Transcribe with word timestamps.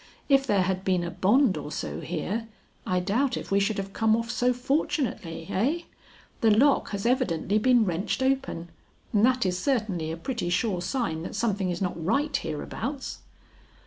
If 0.27 0.47
there 0.47 0.63
had 0.63 0.83
been 0.83 1.03
a 1.03 1.11
bond 1.11 1.57
or 1.57 1.71
so 1.71 1.99
here, 2.01 2.47
I 2.87 2.99
doubt 2.99 3.37
if 3.37 3.51
we 3.51 3.59
should 3.59 3.77
have 3.77 3.93
come 3.93 4.15
off 4.15 4.31
so 4.31 4.51
fortunately, 4.51 5.45
eh? 5.51 5.81
The 6.39 6.49
lock 6.49 6.89
has 6.89 7.05
evidently 7.05 7.59
been 7.59 7.85
wrenched 7.85 8.23
open, 8.23 8.69
and 9.13 9.23
that 9.23 9.45
is 9.45 9.59
certainly 9.59 10.11
a 10.11 10.17
pretty 10.17 10.49
sure 10.49 10.81
sign 10.81 11.21
that 11.21 11.35
something 11.35 11.69
is 11.69 11.83
not 11.83 12.03
right 12.03 12.35
hereabouts." 12.35 13.19